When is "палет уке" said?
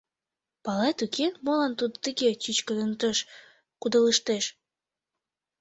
0.63-1.25